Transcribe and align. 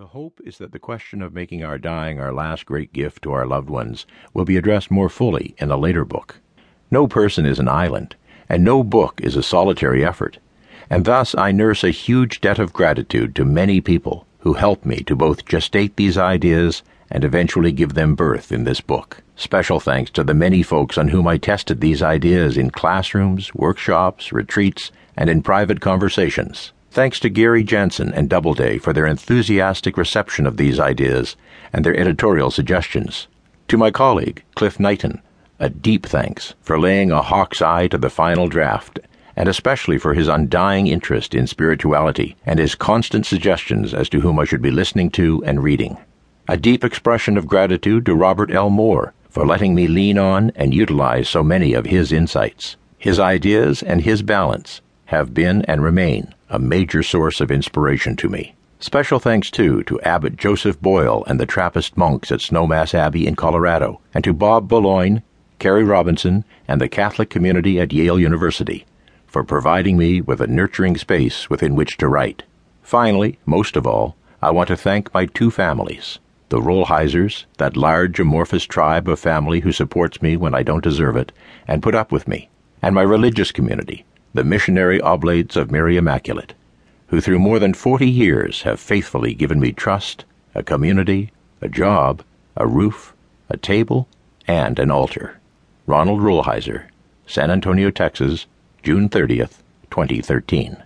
The 0.00 0.06
hope 0.06 0.40
is 0.46 0.56
that 0.56 0.72
the 0.72 0.78
question 0.78 1.20
of 1.20 1.34
making 1.34 1.62
our 1.62 1.76
dying 1.76 2.18
our 2.18 2.32
last 2.32 2.64
great 2.64 2.90
gift 2.90 3.20
to 3.22 3.32
our 3.32 3.46
loved 3.46 3.68
ones 3.68 4.06
will 4.32 4.46
be 4.46 4.56
addressed 4.56 4.90
more 4.90 5.10
fully 5.10 5.54
in 5.58 5.70
a 5.70 5.76
later 5.76 6.06
book. 6.06 6.40
No 6.90 7.06
person 7.06 7.44
is 7.44 7.58
an 7.58 7.68
island, 7.68 8.16
and 8.48 8.64
no 8.64 8.82
book 8.82 9.20
is 9.20 9.36
a 9.36 9.42
solitary 9.42 10.02
effort, 10.02 10.38
and 10.88 11.04
thus 11.04 11.34
I 11.34 11.52
nurse 11.52 11.84
a 11.84 11.90
huge 11.90 12.40
debt 12.40 12.58
of 12.58 12.72
gratitude 12.72 13.34
to 13.34 13.44
many 13.44 13.82
people 13.82 14.26
who 14.38 14.54
helped 14.54 14.86
me 14.86 15.00
to 15.02 15.14
both 15.14 15.44
gestate 15.44 15.96
these 15.96 16.16
ideas 16.16 16.82
and 17.10 17.22
eventually 17.22 17.70
give 17.70 17.92
them 17.92 18.14
birth 18.14 18.50
in 18.50 18.64
this 18.64 18.80
book. 18.80 19.22
Special 19.36 19.80
thanks 19.80 20.10
to 20.12 20.24
the 20.24 20.32
many 20.32 20.62
folks 20.62 20.96
on 20.96 21.08
whom 21.08 21.28
I 21.28 21.36
tested 21.36 21.82
these 21.82 22.02
ideas 22.02 22.56
in 22.56 22.70
classrooms, 22.70 23.54
workshops, 23.54 24.32
retreats, 24.32 24.92
and 25.14 25.28
in 25.28 25.42
private 25.42 25.82
conversations. 25.82 26.72
Thanks 26.92 27.20
to 27.20 27.28
Gary 27.28 27.62
Jansen 27.62 28.12
and 28.12 28.28
Doubleday 28.28 28.76
for 28.78 28.92
their 28.92 29.06
enthusiastic 29.06 29.96
reception 29.96 30.44
of 30.44 30.56
these 30.56 30.80
ideas 30.80 31.36
and 31.72 31.84
their 31.84 31.96
editorial 31.96 32.50
suggestions. 32.50 33.28
To 33.68 33.76
my 33.76 33.92
colleague, 33.92 34.42
Cliff 34.56 34.80
Knighton, 34.80 35.22
a 35.60 35.70
deep 35.70 36.04
thanks 36.04 36.54
for 36.62 36.80
laying 36.80 37.12
a 37.12 37.22
hawk's 37.22 37.62
eye 37.62 37.86
to 37.88 37.98
the 37.98 38.10
final 38.10 38.48
draft, 38.48 38.98
and 39.36 39.48
especially 39.48 39.98
for 39.98 40.14
his 40.14 40.26
undying 40.26 40.88
interest 40.88 41.32
in 41.32 41.46
spirituality 41.46 42.34
and 42.44 42.58
his 42.58 42.74
constant 42.74 43.24
suggestions 43.24 43.94
as 43.94 44.08
to 44.08 44.22
whom 44.22 44.40
I 44.40 44.44
should 44.44 44.62
be 44.62 44.72
listening 44.72 45.10
to 45.10 45.44
and 45.46 45.62
reading. 45.62 45.96
A 46.48 46.56
deep 46.56 46.82
expression 46.82 47.38
of 47.38 47.46
gratitude 47.46 48.04
to 48.06 48.16
Robert 48.16 48.50
L. 48.50 48.68
Moore 48.68 49.14
for 49.28 49.46
letting 49.46 49.76
me 49.76 49.86
lean 49.86 50.18
on 50.18 50.50
and 50.56 50.74
utilize 50.74 51.28
so 51.28 51.44
many 51.44 51.72
of 51.72 51.86
his 51.86 52.10
insights. 52.10 52.76
His 52.98 53.20
ideas 53.20 53.80
and 53.80 54.00
his 54.00 54.22
balance 54.22 54.80
have 55.10 55.34
been 55.34 55.62
and 55.66 55.82
remain 55.82 56.34
a 56.48 56.58
major 56.58 57.02
source 57.02 57.40
of 57.40 57.50
inspiration 57.50 58.16
to 58.16 58.28
me. 58.28 58.54
Special 58.78 59.18
thanks, 59.18 59.50
too, 59.50 59.82
to 59.84 60.00
Abbot 60.00 60.36
Joseph 60.36 60.80
Boyle 60.80 61.24
and 61.26 61.38
the 61.38 61.46
Trappist 61.46 61.96
monks 61.96 62.32
at 62.32 62.40
Snowmass 62.40 62.94
Abbey 62.94 63.26
in 63.26 63.36
Colorado, 63.36 64.00
and 64.14 64.24
to 64.24 64.32
Bob 64.32 64.68
Beloin, 64.68 65.22
Carrie 65.58 65.84
Robinson, 65.84 66.44
and 66.66 66.80
the 66.80 66.88
Catholic 66.88 67.28
community 67.28 67.78
at 67.78 67.92
Yale 67.92 68.18
University 68.18 68.86
for 69.26 69.44
providing 69.44 69.96
me 69.96 70.20
with 70.20 70.40
a 70.40 70.46
nurturing 70.46 70.96
space 70.96 71.48
within 71.48 71.74
which 71.74 71.96
to 71.96 72.08
write. 72.08 72.42
Finally, 72.82 73.38
most 73.46 73.76
of 73.76 73.86
all, 73.86 74.16
I 74.42 74.50
want 74.50 74.68
to 74.68 74.76
thank 74.76 75.12
my 75.14 75.26
two 75.26 75.50
families 75.50 76.18
the 76.50 76.60
Rolheisers, 76.60 77.44
that 77.58 77.76
large 77.76 78.18
amorphous 78.18 78.64
tribe 78.64 79.08
of 79.08 79.20
family 79.20 79.60
who 79.60 79.70
supports 79.70 80.20
me 80.20 80.36
when 80.36 80.52
I 80.52 80.64
don't 80.64 80.82
deserve 80.82 81.16
it, 81.16 81.30
and 81.68 81.80
put 81.80 81.94
up 81.94 82.10
with 82.10 82.26
me, 82.26 82.48
and 82.82 82.92
my 82.92 83.02
religious 83.02 83.52
community, 83.52 84.04
the 84.32 84.44
missionary 84.44 85.00
oblates 85.00 85.56
of 85.56 85.70
Mary 85.70 85.96
Immaculate, 85.96 86.54
who 87.08 87.20
through 87.20 87.38
more 87.38 87.58
than 87.58 87.74
forty 87.74 88.08
years 88.08 88.62
have 88.62 88.78
faithfully 88.78 89.34
given 89.34 89.58
me 89.58 89.72
trust, 89.72 90.24
a 90.54 90.62
community, 90.62 91.32
a 91.60 91.68
job, 91.68 92.22
a 92.56 92.66
roof, 92.66 93.12
a 93.48 93.56
table, 93.56 94.06
and 94.46 94.78
an 94.78 94.90
altar. 94.90 95.40
Ronald 95.86 96.20
Rolheiser, 96.20 96.84
San 97.26 97.50
Antonio, 97.50 97.90
Texas, 97.90 98.46
June 98.82 99.08
30th, 99.08 99.58
2013. 99.90 100.82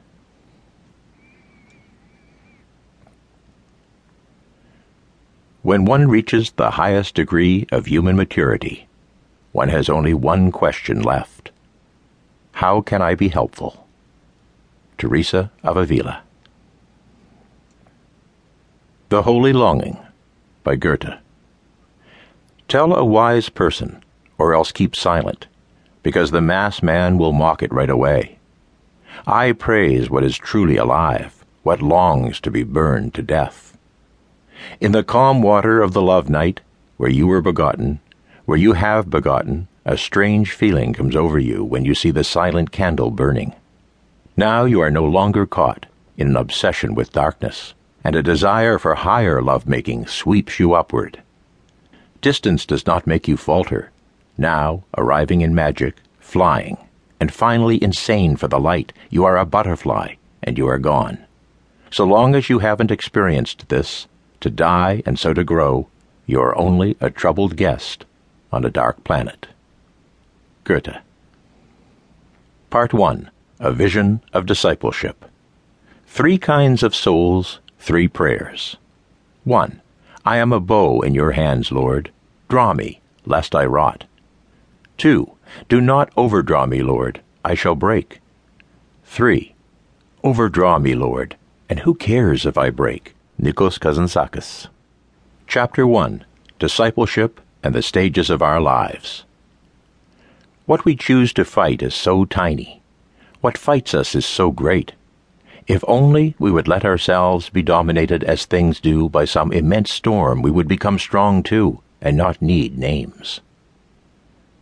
When 5.62 5.84
one 5.84 6.08
reaches 6.08 6.50
the 6.52 6.72
highest 6.72 7.14
degree 7.14 7.66
of 7.72 7.86
human 7.86 8.16
maturity, 8.16 8.86
one 9.52 9.68
has 9.68 9.88
only 9.88 10.12
one 10.12 10.50
question 10.50 11.02
left 11.02 11.33
how 12.55 12.80
can 12.80 13.02
I 13.02 13.16
be 13.16 13.28
helpful? 13.28 13.86
Teresa 14.97 15.50
of 15.64 15.77
Avila. 15.77 16.22
The 19.08 19.22
Holy 19.22 19.52
Longing 19.52 19.98
by 20.62 20.77
Goethe. 20.77 21.19
Tell 22.69 22.94
a 22.94 23.05
wise 23.05 23.48
person, 23.48 24.02
or 24.38 24.55
else 24.55 24.70
keep 24.70 24.94
silent, 24.94 25.48
because 26.05 26.30
the 26.30 26.41
mass 26.41 26.80
man 26.80 27.18
will 27.18 27.33
mock 27.33 27.61
it 27.61 27.73
right 27.73 27.90
away. 27.90 28.39
I 29.27 29.51
praise 29.51 30.08
what 30.08 30.24
is 30.24 30.39
truly 30.39 30.77
alive, 30.77 31.45
what 31.64 31.83
longs 31.83 32.40
to 32.40 32.52
be 32.52 32.62
burned 32.62 33.14
to 33.14 33.23
death. 33.23 33.77
In 34.80 34.92
the 34.92 35.02
calm 35.02 35.42
water 35.42 35.83
of 35.83 35.92
the 35.92 36.02
love 36.02 36.30
night, 36.30 36.61
where 36.98 37.11
you 37.11 37.27
were 37.27 37.42
begotten, 37.42 37.98
where 38.45 38.58
you 38.58 38.74
have 38.74 39.11
begotten, 39.11 39.67
a 39.84 39.98
strange 39.98 40.52
feeling 40.52 40.95
comes 40.95 41.14
over 41.14 41.39
you 41.39 41.62
when 41.62 41.84
you 41.84 41.95
see 41.95 42.11
the 42.11 42.24
silent 42.24 42.72
candle 42.72 43.11
burning. 43.11 43.55
Now 44.36 44.64
you 44.64 44.80
are 44.80 44.90
no 44.90 45.05
longer 45.05 45.45
caught 45.46 45.86
in 46.17 46.28
an 46.28 46.36
obsession 46.36 46.95
with 46.95 47.12
darkness, 47.12 47.74
and 48.02 48.17
a 48.17 48.22
desire 48.22 48.78
for 48.78 48.95
higher 48.95 49.42
love-making 49.42 50.06
sweeps 50.06 50.58
you 50.58 50.74
upward. 50.74 51.22
Distance 52.20 52.64
does 52.64 52.86
not 52.86 53.06
make 53.06 53.28
you 53.28 53.36
falter. 53.36 53.90
Now, 54.39 54.84
arriving 54.96 55.40
in 55.40 55.55
magic, 55.55 55.96
flying, 56.18 56.78
and 57.20 57.33
finally 57.33 57.83
insane 57.83 58.36
for 58.36 58.48
the 58.48 58.58
light, 58.58 58.92
you 59.11 59.24
are 59.24 59.36
a 59.36 59.45
butterfly, 59.45 60.14
and 60.42 60.56
you 60.56 60.66
are 60.66 60.78
gone. 60.78 61.18
So 61.90 62.05
long 62.05 62.34
as 62.34 62.48
you 62.48 62.61
haven't 62.61 62.90
experienced 62.90 63.68
this, 63.68 64.06
to 64.40 64.51
die 64.51 65.02
and 65.06 65.18
so 65.18 65.34
to 65.34 65.45
grow, 65.45 65.89
you 66.27 66.40
are 66.40 66.56
only 66.56 66.96
a 67.01 67.11
troubled 67.11 67.56
guest 67.56 68.05
on 68.51 68.64
a 68.64 68.70
dark 68.70 69.05
planet. 69.05 69.46
Goethe. 70.64 70.97
Part 72.70 72.95
1 72.95 73.30
A 73.61 73.70
Vision 73.70 74.23
of 74.33 74.47
Discipleship. 74.47 75.27
Three 76.07 76.39
kinds 76.39 76.83
of 76.83 76.95
souls, 76.95 77.61
three 77.79 78.08
prayers. 78.08 78.77
1. 79.45 79.83
I 80.25 80.39
am 80.39 80.55
a 80.55 80.61
bow 80.61 81.02
in 81.02 81.14
your 81.14 81.33
hands, 81.33 81.70
Lord. 81.70 82.11
Draw 82.48 82.73
me, 82.73 83.01
lest 83.27 83.55
I 83.55 83.67
rot. 83.67 84.05
2. 84.97 85.30
Do 85.69 85.83
not 85.83 86.11
overdraw 86.17 86.64
me, 86.64 86.83
Lord. 86.83 87.20
I 87.45 87.55
shall 87.55 87.75
break. 87.75 88.20
3. 89.05 89.55
Overdraw 90.23 90.79
me, 90.79 90.95
Lord, 90.95 91.36
and 91.69 91.81
who 91.81 91.95
cares 91.95 92.46
if 92.46 92.57
I 92.57 92.70
break? 92.70 93.14
Nikos 93.39 93.79
Kazantzakis. 93.79 94.69
Chapter 95.46 95.86
1 95.86 96.25
Discipleship 96.58 97.42
and 97.63 97.75
the 97.75 97.83
Stages 97.83 98.31
of 98.31 98.41
Our 98.41 98.63
Lives. 98.63 99.25
What 100.67 100.86
we 100.86 100.97
choose 100.97 101.35
to 101.35 101.45
fight 101.45 101.83
is 101.83 101.95
so 101.95 102.25
tiny. 102.25 102.80
What 103.42 103.58
fights 103.58 103.92
us 103.92 104.14
is 104.14 104.25
so 104.25 104.51
great. 104.51 104.92
If 105.67 105.85
only 105.86 106.35
we 106.39 106.51
would 106.51 106.69
let 106.69 106.86
ourselves 106.86 107.51
be 107.51 107.63
dominated 107.63 108.25
as 108.25 108.47
things 108.47 108.80
do 108.80 109.11
by 109.11 109.27
some 109.27 109.52
immense 109.52 109.92
storm, 109.92 110.41
we 110.41 110.51
would 110.51 110.67
become 110.67 110.98
strong 110.98 111.42
too, 111.42 111.80
and 112.01 112.17
not 112.17 112.41
need 112.41 112.79
names. 112.79 113.42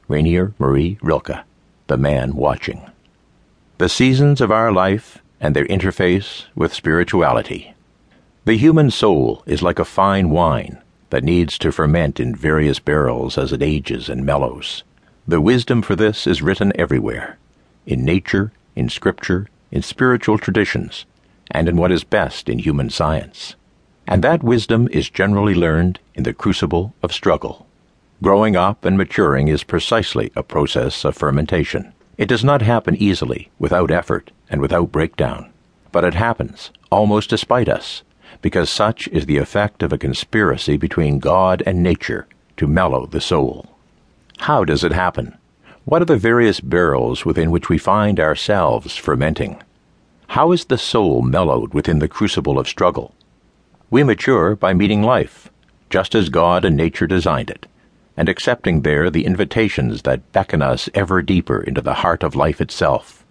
Rainer 0.08 0.54
Maria 0.58 0.96
Rilke, 1.02 1.44
The 1.86 1.96
Man 1.96 2.34
Watching. 2.34 2.82
The 3.78 3.88
seasons 3.88 4.40
of 4.40 4.50
our 4.50 4.72
life 4.72 5.18
and 5.40 5.54
their 5.54 5.66
interface 5.66 6.46
with 6.56 6.74
spirituality. 6.74 7.74
The 8.44 8.58
human 8.58 8.90
soul 8.90 9.44
is 9.46 9.62
like 9.62 9.78
a 9.78 9.84
fine 9.84 10.30
wine 10.30 10.82
that 11.10 11.22
needs 11.22 11.58
to 11.58 11.70
ferment 11.70 12.18
in 12.18 12.34
various 12.34 12.80
barrels 12.80 13.38
as 13.38 13.52
it 13.52 13.62
ages 13.62 14.08
and 14.08 14.26
mellows. 14.26 14.82
The 15.26 15.40
wisdom 15.40 15.82
for 15.82 15.94
this 15.94 16.26
is 16.26 16.42
written 16.42 16.72
everywhere 16.74 17.38
in 17.86 18.04
nature, 18.04 18.52
in 18.74 18.88
scripture, 18.88 19.46
in 19.70 19.80
spiritual 19.82 20.36
traditions, 20.36 21.06
and 21.50 21.68
in 21.68 21.76
what 21.76 21.92
is 21.92 22.02
best 22.02 22.48
in 22.48 22.58
human 22.58 22.90
science. 22.90 23.54
And 24.06 24.24
that 24.24 24.42
wisdom 24.42 24.88
is 24.90 25.08
generally 25.08 25.54
learned 25.54 26.00
in 26.16 26.24
the 26.24 26.34
crucible 26.34 26.92
of 27.04 27.12
struggle. 27.12 27.68
Growing 28.20 28.56
up 28.56 28.84
and 28.84 28.98
maturing 28.98 29.46
is 29.46 29.62
precisely 29.62 30.32
a 30.34 30.42
process 30.42 31.04
of 31.04 31.16
fermentation. 31.16 31.92
It 32.18 32.26
does 32.26 32.42
not 32.42 32.62
happen 32.62 32.96
easily, 32.96 33.50
without 33.60 33.92
effort, 33.92 34.32
and 34.50 34.60
without 34.60 34.90
breakdown. 34.90 35.52
But 35.92 36.04
it 36.04 36.14
happens, 36.14 36.72
almost 36.90 37.30
despite 37.30 37.68
us, 37.68 38.02
because 38.40 38.70
such 38.70 39.06
is 39.08 39.26
the 39.26 39.38
effect 39.38 39.84
of 39.84 39.92
a 39.92 39.98
conspiracy 39.98 40.76
between 40.76 41.20
God 41.20 41.62
and 41.64 41.80
nature 41.80 42.26
to 42.56 42.66
mellow 42.66 43.06
the 43.06 43.20
soul. 43.20 43.68
How 44.46 44.64
does 44.64 44.82
it 44.82 44.90
happen? 44.90 45.38
What 45.84 46.02
are 46.02 46.04
the 46.04 46.16
various 46.16 46.58
barrels 46.58 47.24
within 47.24 47.52
which 47.52 47.68
we 47.68 47.78
find 47.78 48.18
ourselves 48.18 48.96
fermenting? 48.96 49.62
How 50.30 50.50
is 50.50 50.64
the 50.64 50.76
soul 50.76 51.22
mellowed 51.22 51.74
within 51.74 52.00
the 52.00 52.08
crucible 52.08 52.58
of 52.58 52.66
struggle? 52.66 53.14
We 53.88 54.02
mature 54.02 54.56
by 54.56 54.74
meeting 54.74 55.00
life, 55.00 55.48
just 55.90 56.16
as 56.16 56.28
God 56.28 56.64
and 56.64 56.76
nature 56.76 57.06
designed 57.06 57.50
it, 57.50 57.68
and 58.16 58.28
accepting 58.28 58.82
there 58.82 59.10
the 59.10 59.26
invitations 59.26 60.02
that 60.02 60.32
beckon 60.32 60.60
us 60.60 60.88
ever 60.92 61.22
deeper 61.22 61.62
into 61.62 61.80
the 61.80 61.94
heart 62.02 62.24
of 62.24 62.34
life 62.34 62.60
itself. 62.60 63.24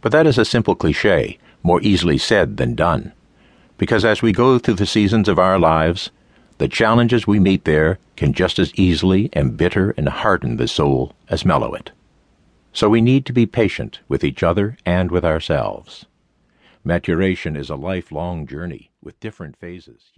But 0.00 0.10
that 0.10 0.26
is 0.26 0.36
a 0.36 0.44
simple 0.44 0.74
cliche, 0.74 1.38
more 1.62 1.80
easily 1.80 2.18
said 2.18 2.56
than 2.56 2.74
done, 2.74 3.12
because 3.78 4.04
as 4.04 4.20
we 4.20 4.32
go 4.32 4.58
through 4.58 4.74
the 4.74 4.84
seasons 4.84 5.28
of 5.28 5.38
our 5.38 5.60
lives, 5.60 6.10
the 6.60 6.68
challenges 6.68 7.26
we 7.26 7.40
meet 7.40 7.64
there 7.64 7.98
can 8.16 8.34
just 8.34 8.58
as 8.58 8.74
easily 8.74 9.30
embitter 9.34 9.94
and 9.96 10.06
harden 10.10 10.58
the 10.58 10.68
soul 10.68 11.14
as 11.30 11.42
mellow 11.42 11.72
it. 11.72 11.90
So 12.74 12.90
we 12.90 13.00
need 13.00 13.24
to 13.24 13.32
be 13.32 13.46
patient 13.46 14.00
with 14.08 14.22
each 14.22 14.42
other 14.42 14.76
and 14.84 15.10
with 15.10 15.24
ourselves. 15.24 16.04
Maturation 16.84 17.56
is 17.56 17.70
a 17.70 17.76
lifelong 17.76 18.46
journey 18.46 18.90
with 19.02 19.18
different 19.20 19.56
phases. 19.56 20.10